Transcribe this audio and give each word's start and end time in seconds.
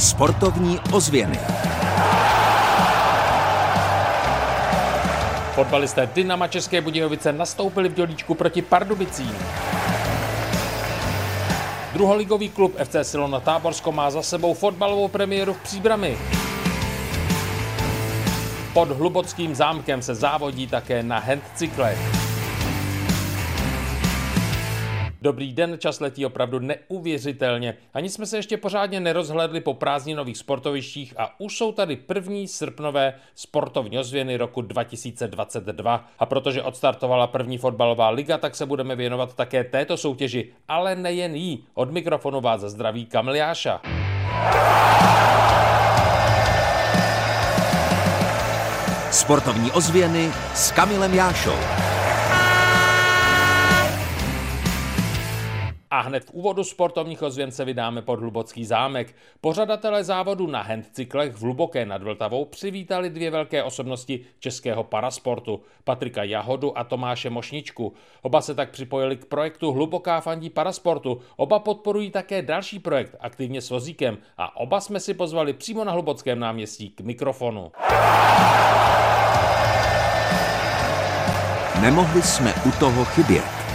Sportovní 0.00 0.80
ozvěny. 0.92 1.38
Fotbalisté 5.52 6.10
Dynama 6.14 6.48
České 6.48 6.80
Budějovice 6.80 7.32
nastoupili 7.32 7.88
v 7.88 7.94
dělíčku 7.94 8.34
proti 8.34 8.62
Pardubicím. 8.62 9.34
Druholigový 11.92 12.48
klub 12.48 12.76
FC 12.84 12.96
Silona 13.02 13.40
Táborsko 13.40 13.92
má 13.92 14.10
za 14.10 14.22
sebou 14.22 14.54
fotbalovou 14.54 15.08
premiéru 15.08 15.52
v 15.52 15.62
Příbrami. 15.62 16.18
Pod 18.72 18.90
Hlubockým 18.90 19.54
zámkem 19.54 20.02
se 20.02 20.14
závodí 20.14 20.66
také 20.66 21.02
na 21.02 21.18
handcyklech. 21.18 22.29
Dobrý 25.22 25.52
den, 25.52 25.78
čas 25.78 26.00
letí 26.00 26.26
opravdu 26.26 26.58
neuvěřitelně. 26.58 27.76
Ani 27.94 28.08
jsme 28.08 28.26
se 28.26 28.36
ještě 28.36 28.56
pořádně 28.56 29.00
nerozhledli 29.00 29.60
po 29.60 29.74
prázdninových 29.74 30.38
sportovištích 30.38 31.14
a 31.16 31.40
už 31.40 31.56
jsou 31.56 31.72
tady 31.72 31.96
první 31.96 32.48
srpnové 32.48 33.14
sportovní 33.34 33.98
ozvěny 33.98 34.36
roku 34.36 34.62
2022. 34.62 36.08
A 36.18 36.26
protože 36.26 36.62
odstartovala 36.62 37.26
první 37.26 37.58
fotbalová 37.58 38.10
liga, 38.10 38.38
tak 38.38 38.54
se 38.54 38.66
budeme 38.66 38.96
věnovat 38.96 39.34
také 39.34 39.64
této 39.64 39.96
soutěži, 39.96 40.52
ale 40.68 40.96
nejen 40.96 41.34
jí. 41.34 41.64
Od 41.74 41.90
mikrofonu 41.90 42.40
vás 42.40 42.60
zdraví 42.60 43.06
Kamiliáša. 43.06 43.80
Sportovní 49.10 49.72
ozvěny 49.72 50.30
s 50.54 50.72
Kamilem 50.72 51.14
Jášou. 51.14 51.89
A 55.92 56.00
hned 56.00 56.24
v 56.24 56.30
úvodu 56.30 56.64
sportovních 56.64 57.22
ozvěn 57.22 57.50
se 57.50 57.64
vydáme 57.64 58.02
pod 58.02 58.20
Hlubocký 58.20 58.64
zámek. 58.64 59.14
Pořadatelé 59.40 60.04
závodu 60.04 60.46
na 60.46 60.62
handcyklech 60.62 61.32
v 61.32 61.42
Hluboké 61.42 61.86
nad 61.86 62.02
Vltavou 62.02 62.44
přivítali 62.44 63.10
dvě 63.10 63.30
velké 63.30 63.62
osobnosti 63.62 64.20
českého 64.38 64.84
parasportu, 64.84 65.60
Patrika 65.84 66.22
Jahodu 66.22 66.78
a 66.78 66.84
Tomáše 66.84 67.30
Mošničku. 67.30 67.92
Oba 68.22 68.40
se 68.40 68.54
tak 68.54 68.70
připojili 68.70 69.16
k 69.16 69.24
projektu 69.24 69.72
Hluboká 69.72 70.20
fandí 70.20 70.50
parasportu. 70.50 71.20
Oba 71.36 71.58
podporují 71.58 72.10
také 72.10 72.42
další 72.42 72.78
projekt 72.78 73.16
aktivně 73.20 73.60
s 73.60 73.70
vozíkem 73.70 74.18
a 74.38 74.56
oba 74.56 74.80
jsme 74.80 75.00
si 75.00 75.14
pozvali 75.14 75.52
přímo 75.52 75.84
na 75.84 75.92
Hlubockém 75.92 76.38
náměstí 76.38 76.90
k 76.90 77.00
mikrofonu. 77.00 77.72
Nemohli 81.80 82.22
jsme 82.22 82.54
u 82.66 82.70
toho 82.80 83.04
chybět. 83.04 83.69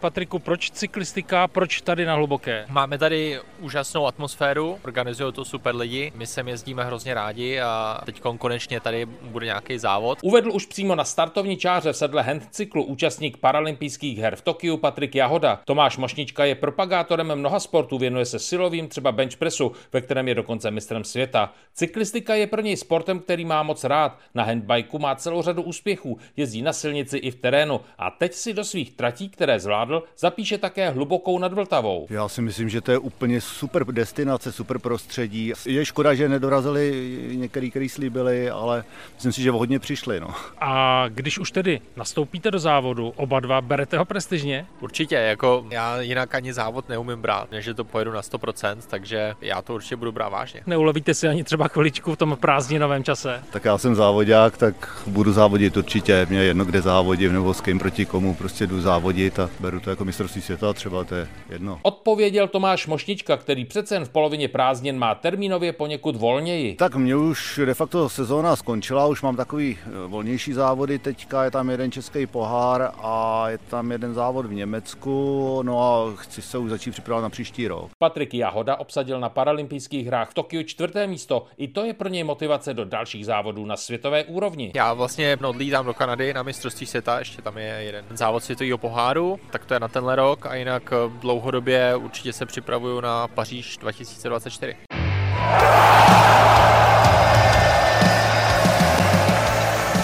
Patriku, 0.00 0.38
proč 0.38 0.70
cyklistika, 0.70 1.48
proč 1.48 1.80
tady 1.80 2.04
na 2.04 2.14
Hluboké? 2.14 2.66
Máme 2.68 2.98
tady 2.98 3.40
úžasnou 3.60 4.06
atmosféru, 4.06 4.78
organizují 4.84 5.32
to 5.32 5.44
super 5.44 5.76
lidi, 5.76 6.12
my 6.14 6.26
sem 6.26 6.48
jezdíme 6.48 6.84
hrozně 6.84 7.14
rádi 7.14 7.60
a 7.60 8.00
teď 8.04 8.20
konečně 8.38 8.80
tady 8.80 9.06
bude 9.06 9.46
nějaký 9.46 9.78
závod. 9.78 10.18
Uvedl 10.22 10.52
už 10.52 10.66
přímo 10.66 10.94
na 10.94 11.04
startovní 11.04 11.56
čáře 11.56 11.92
v 11.92 11.96
sedle 11.96 12.22
handcyklu 12.22 12.84
účastník 12.84 13.36
paralympijských 13.36 14.18
her 14.18 14.36
v 14.36 14.42
Tokiu 14.42 14.76
Patrik 14.76 15.14
Jahoda. 15.14 15.60
Tomáš 15.64 15.96
Mošnička 15.96 16.44
je 16.44 16.54
propagátorem 16.54 17.34
mnoha 17.34 17.60
sportů, 17.60 17.98
věnuje 17.98 18.24
se 18.24 18.38
silovým, 18.38 18.88
třeba 18.88 19.12
bench 19.12 19.36
pressu, 19.36 19.72
ve 19.92 20.00
kterém 20.00 20.28
je 20.28 20.34
dokonce 20.34 20.70
mistrem 20.70 21.04
světa. 21.04 21.52
Cyklistika 21.74 22.34
je 22.34 22.46
pro 22.46 22.60
něj 22.60 22.76
sportem, 22.76 23.18
který 23.20 23.44
má 23.44 23.62
moc 23.62 23.84
rád. 23.84 24.18
Na 24.34 24.44
handbajku 24.44 24.98
má 24.98 25.14
celou 25.14 25.42
řadu 25.42 25.62
úspěchů, 25.62 26.18
jezdí 26.36 26.62
na 26.62 26.72
silnici 26.72 27.18
i 27.18 27.30
v 27.30 27.34
terénu 27.40 27.80
a 27.98 28.10
teď 28.10 28.32
si 28.32 28.54
do 28.54 28.64
svých 28.64 28.90
tratí, 28.90 29.28
které 29.28 29.60
zvládl, 29.60 29.87
zvládl, 29.88 30.02
zapíše 30.18 30.58
také 30.58 30.90
hlubokou 30.90 31.38
nad 31.38 31.52
Vltavou. 31.52 32.06
Já 32.10 32.28
si 32.28 32.42
myslím, 32.42 32.68
že 32.68 32.80
to 32.80 32.90
je 32.90 32.98
úplně 32.98 33.40
super 33.40 33.84
destinace, 33.84 34.52
super 34.52 34.78
prostředí. 34.78 35.52
Je 35.66 35.84
škoda, 35.84 36.14
že 36.14 36.28
nedorazili 36.28 37.12
některý, 37.34 37.70
který 37.70 37.88
slíbili, 37.88 38.50
ale 38.50 38.84
myslím 39.14 39.32
si, 39.32 39.42
že 39.42 39.50
hodně 39.50 39.78
přišli. 39.78 40.20
No. 40.20 40.28
A 40.60 41.04
když 41.08 41.38
už 41.38 41.50
tedy 41.50 41.80
nastoupíte 41.96 42.50
do 42.50 42.58
závodu, 42.58 43.12
oba 43.16 43.40
dva, 43.40 43.60
berete 43.60 43.98
ho 43.98 44.04
prestižně? 44.04 44.66
Určitě, 44.80 45.14
jako 45.14 45.66
já 45.70 46.00
jinak 46.00 46.34
ani 46.34 46.52
závod 46.52 46.88
neumím 46.88 47.20
brát, 47.20 47.50
než 47.50 47.68
to 47.76 47.84
pojedu 47.84 48.12
na 48.12 48.20
100%, 48.20 48.76
takže 48.88 49.34
já 49.40 49.62
to 49.62 49.74
určitě 49.74 49.96
budu 49.96 50.12
brát 50.12 50.28
vážně. 50.28 50.62
Neulovíte 50.66 51.14
si 51.14 51.28
ani 51.28 51.44
třeba 51.44 51.68
chviličku 51.68 52.14
v 52.14 52.16
tom 52.16 52.36
prázdninovém 52.40 53.04
čase? 53.04 53.42
Tak 53.50 53.64
já 53.64 53.78
jsem 53.78 53.94
závodák, 53.94 54.56
tak 54.56 55.02
budu 55.06 55.32
závodit 55.32 55.76
určitě. 55.76 56.26
Mě 56.30 56.38
jedno, 56.38 56.64
kde 56.64 56.82
závodím 56.82 57.32
nebo 57.32 57.54
s 57.54 57.60
kým 57.60 57.78
proti 57.78 58.06
komu, 58.06 58.34
prostě 58.34 58.66
jdu 58.66 58.80
závodit 58.80 59.38
a 59.38 59.50
beru 59.60 59.77
beru 59.78 59.84
to 59.84 59.90
jako 59.90 60.04
mistrovství 60.04 60.42
světa, 60.42 60.72
třeba 60.72 61.04
to 61.04 61.14
je 61.14 61.28
jedno. 61.50 61.78
Odpověděl 61.82 62.48
Tomáš 62.48 62.86
Mošnička, 62.86 63.36
který 63.36 63.64
přece 63.64 63.94
jen 63.94 64.04
v 64.04 64.08
polovině 64.08 64.48
prázdnin 64.48 64.98
má 64.98 65.14
termínově 65.14 65.72
poněkud 65.72 66.16
volněji. 66.16 66.74
Tak 66.74 66.96
mě 66.96 67.16
už 67.16 67.60
de 67.64 67.74
facto 67.74 68.08
sezóna 68.08 68.56
skončila, 68.56 69.06
už 69.06 69.22
mám 69.22 69.36
takový 69.36 69.78
eh, 69.80 69.90
volnější 70.06 70.52
závody, 70.52 70.98
teďka 70.98 71.44
je 71.44 71.50
tam 71.50 71.70
jeden 71.70 71.92
český 71.92 72.26
pohár 72.26 72.90
a 73.02 73.44
je 73.48 73.58
tam 73.58 73.92
jeden 73.92 74.14
závod 74.14 74.46
v 74.46 74.52
Německu, 74.52 75.62
no 75.62 75.82
a 75.82 76.16
chci 76.16 76.42
se 76.42 76.58
už 76.58 76.70
začít 76.70 76.90
připravovat 76.90 77.22
na 77.22 77.30
příští 77.30 77.68
rok. 77.68 77.90
Patrik 77.98 78.34
Jahoda 78.34 78.76
obsadil 78.76 79.20
na 79.20 79.28
paralympijských 79.28 80.06
hrách 80.06 80.30
v 80.30 80.34
Tokiu 80.34 80.62
čtvrté 80.62 81.06
místo, 81.06 81.46
i 81.56 81.68
to 81.68 81.84
je 81.84 81.94
pro 81.94 82.08
něj 82.08 82.24
motivace 82.24 82.74
do 82.74 82.84
dalších 82.84 83.26
závodů 83.26 83.66
na 83.66 83.76
světové 83.76 84.24
úrovni. 84.24 84.72
Já 84.74 84.94
vlastně 84.94 85.38
odlítám 85.44 85.86
do 85.86 85.94
Kanady 85.94 86.34
na 86.34 86.42
mistrovství 86.42 86.86
světa, 86.86 87.18
ještě 87.18 87.42
tam 87.42 87.58
je 87.58 87.64
jeden 87.64 88.04
závod 88.10 88.44
světového 88.44 88.78
poháru, 88.78 89.38
tak 89.50 89.67
to 89.68 89.74
je 89.74 89.80
na 89.80 89.88
tenhle 89.88 90.16
rok 90.16 90.46
a 90.46 90.54
jinak 90.54 90.92
eh, 90.92 91.18
dlouhodobě 91.20 91.96
určitě 91.96 92.32
se 92.32 92.46
připravuju 92.46 93.00
na 93.00 93.28
Paříž 93.28 93.76
2024. 93.76 94.76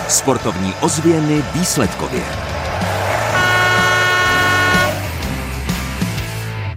Sportovní 0.09 0.75
ozvěny 0.83 1.43
výsledkově. 1.55 2.44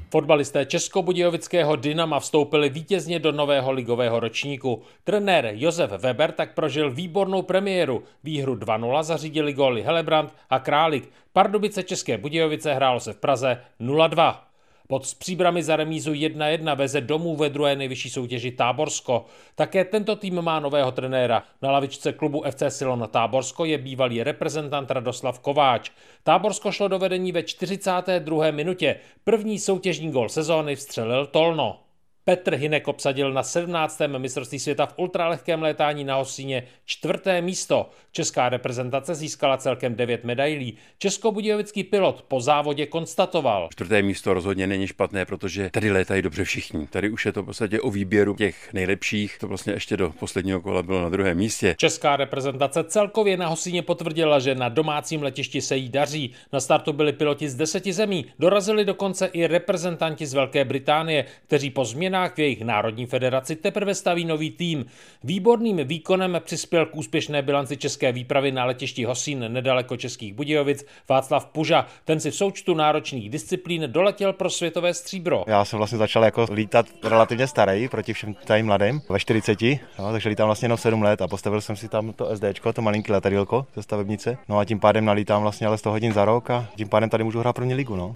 Fotbalisté 0.09 0.65
Českobudějovického 0.65 1.75
Dynama 1.75 2.19
vstoupili 2.19 2.69
vítězně 2.69 3.19
do 3.19 3.31
nového 3.31 3.71
ligového 3.71 4.19
ročníku. 4.19 4.81
Trenér 5.03 5.51
Josef 5.53 5.91
Weber 5.91 6.31
tak 6.31 6.53
prožil 6.53 6.91
výbornou 6.91 7.41
premiéru. 7.41 8.03
Výhru 8.23 8.55
2-0 8.55 9.03
zařídili 9.03 9.53
góly 9.53 9.81
Helebrant 9.81 10.33
a 10.49 10.59
Králik. 10.59 11.11
Pardubice 11.33 11.83
České 11.83 12.17
Budějovice 12.17 12.73
hrálo 12.73 12.99
se 12.99 13.13
v 13.13 13.17
Praze 13.17 13.61
0-2. 13.81 14.46
Pod 14.87 15.15
příbrami 15.19 15.63
za 15.63 15.75
remízu 15.75 16.11
1-1 16.11 16.75
veze 16.75 17.01
domů 17.01 17.35
ve 17.35 17.49
druhé 17.49 17.75
nejvyšší 17.75 18.09
soutěži 18.09 18.51
Táborsko. 18.51 19.25
Také 19.55 19.85
tento 19.85 20.15
tým 20.15 20.41
má 20.41 20.59
nového 20.59 20.91
trenéra. 20.91 21.43
Na 21.61 21.71
lavičce 21.71 22.13
klubu 22.13 22.43
FC 22.51 22.63
Silona 22.69 23.07
Táborsko 23.07 23.65
je 23.65 23.77
bývalý 23.77 24.23
reprezentant 24.23 24.91
Radoslav 24.91 25.39
Kováč. 25.39 25.91
Táborsko 26.23 26.71
šlo 26.71 26.87
do 26.87 26.99
vedení 26.99 27.31
ve 27.31 27.43
42. 27.43 28.51
minutě. 28.51 28.95
První 29.23 29.59
soutěžní 29.59 30.11
gol 30.11 30.29
sezóny 30.29 30.75
vstřelil 30.75 31.25
Tolno. 31.25 31.86
Petr 32.27 32.55
Hinek 32.55 32.87
obsadil 32.87 33.33
na 33.33 33.43
17. 33.43 34.01
mistrovství 34.17 34.59
světa 34.59 34.85
v 34.85 34.93
ultralehkém 34.97 35.61
létání 35.61 36.03
na 36.03 36.15
Hosíně 36.15 36.63
čtvrté 36.85 37.41
místo. 37.41 37.89
Česká 38.11 38.49
reprezentace 38.49 39.15
získala 39.15 39.57
celkem 39.57 39.95
9 39.95 40.23
medailí. 40.23 40.77
Českobudějovický 40.97 41.83
pilot 41.83 42.25
po 42.27 42.41
závodě 42.41 42.85
konstatoval. 42.85 43.67
Čtvrté 43.71 44.01
místo 44.01 44.33
rozhodně 44.33 44.67
není 44.67 44.87
špatné, 44.87 45.25
protože 45.25 45.69
tady 45.69 45.91
létají 45.91 46.21
dobře 46.21 46.43
všichni. 46.43 46.87
Tady 46.87 47.09
už 47.09 47.25
je 47.25 47.31
to 47.31 47.43
v 47.43 47.45
podstatě 47.45 47.81
o 47.81 47.91
výběru 47.91 48.35
těch 48.35 48.73
nejlepších. 48.73 49.37
To 49.39 49.47
vlastně 49.47 49.73
ještě 49.73 49.97
do 49.97 50.09
posledního 50.19 50.61
kola 50.61 50.83
bylo 50.83 51.01
na 51.01 51.09
druhém 51.09 51.37
místě. 51.37 51.75
Česká 51.77 52.15
reprezentace 52.15 52.83
celkově 52.83 53.37
na 53.37 53.47
Hosíně 53.47 53.81
potvrdila, 53.81 54.39
že 54.39 54.55
na 54.55 54.69
domácím 54.69 55.23
letišti 55.23 55.61
se 55.61 55.77
jí 55.77 55.89
daří. 55.89 56.33
Na 56.53 56.59
startu 56.59 56.93
byli 56.93 57.13
piloti 57.13 57.49
z 57.49 57.55
deseti 57.55 57.93
zemí. 57.93 58.25
Dorazili 58.39 58.85
dokonce 58.85 59.25
i 59.25 59.47
reprezentanti 59.47 60.25
z 60.25 60.33
Velké 60.33 60.65
Británie, 60.65 61.25
kteří 61.47 61.69
po 61.69 61.85
změnách 61.85 62.16
změnách 62.17 62.35
v 62.35 62.39
jejich 62.39 62.61
národní 62.61 63.05
federaci 63.05 63.55
teprve 63.55 63.95
staví 63.95 64.25
nový 64.25 64.51
tým. 64.51 64.85
Výborným 65.23 65.77
výkonem 65.83 66.41
přispěl 66.43 66.85
k 66.85 66.95
úspěšné 66.95 67.41
bilanci 67.41 67.77
české 67.77 68.11
výpravy 68.11 68.51
na 68.51 68.65
letišti 68.65 69.05
Hosín 69.05 69.45
nedaleko 69.47 69.97
Českých 69.97 70.33
Budějovic 70.33 70.85
Václav 71.09 71.45
Puža. 71.45 71.85
Ten 72.05 72.19
si 72.19 72.31
v 72.31 72.35
součtu 72.35 72.73
náročných 72.73 73.29
disciplín 73.29 73.83
doletěl 73.87 74.33
pro 74.33 74.49
světové 74.49 74.93
stříbro. 74.93 75.43
Já 75.47 75.65
jsem 75.65 75.77
vlastně 75.77 75.97
začal 75.97 76.23
jako 76.23 76.47
lítat 76.53 76.85
relativně 77.03 77.47
starý 77.47 77.87
proti 77.87 78.13
všem 78.13 78.33
tady 78.33 78.63
mladým, 78.63 79.01
ve 79.09 79.19
40, 79.19 79.61
no, 79.99 80.11
takže 80.11 80.29
lítám 80.29 80.47
vlastně 80.47 80.65
jenom 80.65 80.77
7 80.77 81.01
let 81.01 81.21
a 81.21 81.27
postavil 81.27 81.61
jsem 81.61 81.75
si 81.75 81.89
tam 81.89 82.13
to 82.13 82.35
SD, 82.35 82.43
to 82.73 82.81
malinký 82.81 83.11
letadílko 83.11 83.65
ze 83.75 83.83
stavebnice. 83.83 84.37
No 84.49 84.57
a 84.57 84.65
tím 84.65 84.79
pádem 84.79 85.05
nalítám 85.05 85.41
vlastně 85.41 85.67
ale 85.67 85.77
100 85.77 85.89
hodin 85.89 86.13
za 86.13 86.25
rok 86.25 86.49
a 86.49 86.67
tím 86.75 86.89
pádem 86.89 87.09
tady 87.09 87.23
můžu 87.23 87.39
hrát 87.39 87.53
první 87.53 87.73
ligu. 87.73 87.95
No. 87.95 88.13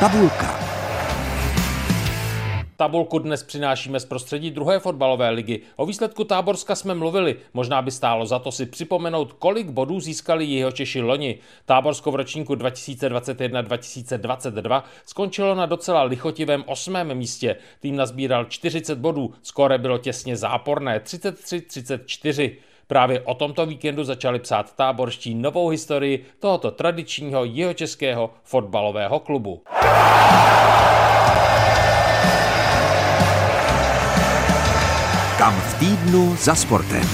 Tabulka. 0.00 0.53
Tabulku 2.84 3.18
dnes 3.18 3.42
přinášíme 3.42 4.00
z 4.00 4.04
prostředí 4.04 4.50
druhé 4.50 4.78
fotbalové 4.78 5.30
ligy. 5.30 5.60
O 5.76 5.86
výsledku 5.86 6.24
Táborska 6.24 6.74
jsme 6.74 6.94
mluvili. 6.94 7.36
Možná 7.54 7.82
by 7.82 7.90
stálo 7.90 8.26
za 8.26 8.38
to 8.38 8.52
si 8.52 8.66
připomenout, 8.66 9.32
kolik 9.32 9.70
bodů 9.70 10.00
získali 10.00 10.44
jeho 10.44 10.72
Češi 10.72 11.00
loni. 11.00 11.38
Táborsko 11.64 12.10
v 12.10 12.14
ročníku 12.14 12.54
2021-2022 12.54 14.82
skončilo 15.06 15.54
na 15.54 15.66
docela 15.66 16.02
lichotivém 16.02 16.64
osmém 16.66 17.14
místě. 17.14 17.56
Tým 17.80 17.96
nazbíral 17.96 18.44
40 18.44 18.98
bodů, 18.98 19.34
skóre 19.42 19.78
bylo 19.78 19.98
těsně 19.98 20.36
záporné 20.36 20.98
33-34. 20.98 22.52
Právě 22.86 23.20
o 23.20 23.34
tomto 23.34 23.66
víkendu 23.66 24.04
začali 24.04 24.38
psát 24.38 24.76
táborští 24.76 25.34
novou 25.34 25.68
historii 25.68 26.26
tohoto 26.38 26.70
tradičního 26.70 27.44
jihočeského 27.44 28.30
fotbalového 28.42 29.20
klubu. 29.20 29.62
Kam 35.44 35.60
v 35.60 35.78
týdnu 35.78 36.36
za 36.36 36.54
sportem. 36.54 37.04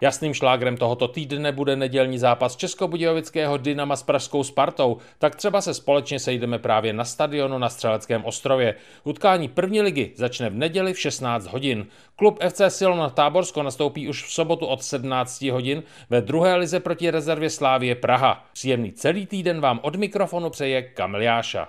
Jasným 0.00 0.34
šlágrem 0.34 0.76
tohoto 0.76 1.08
týdne 1.08 1.52
bude 1.52 1.76
nedělní 1.76 2.18
zápas 2.18 2.56
Českobudějovického 2.56 3.56
Dynama 3.56 3.96
s 3.96 4.02
Pražskou 4.02 4.44
Spartou, 4.44 4.98
tak 5.18 5.36
třeba 5.36 5.60
se 5.60 5.74
společně 5.74 6.18
sejdeme 6.18 6.58
právě 6.58 6.92
na 6.92 7.04
stadionu 7.04 7.58
na 7.58 7.68
Střeleckém 7.68 8.24
ostrově. 8.24 8.74
Utkání 9.04 9.48
první 9.48 9.82
ligy 9.82 10.12
začne 10.16 10.50
v 10.50 10.54
neděli 10.54 10.94
v 10.94 11.00
16 11.00 11.46
hodin. 11.46 11.86
Klub 12.16 12.38
FC 12.48 12.60
Silon 12.68 13.10
Táborsko 13.14 13.62
nastoupí 13.62 14.08
už 14.08 14.24
v 14.24 14.32
sobotu 14.32 14.66
od 14.66 14.82
17 14.82 15.42
hodin 15.42 15.82
ve 16.10 16.20
druhé 16.20 16.56
lize 16.56 16.80
proti 16.80 17.10
rezervě 17.10 17.50
Slávie 17.50 17.94
Praha. 17.94 18.44
Příjemný 18.52 18.92
celý 18.92 19.26
týden 19.26 19.60
vám 19.60 19.80
od 19.82 19.96
mikrofonu 19.96 20.50
přeje 20.50 20.82
Kamil 20.82 21.22
Jáša. 21.22 21.68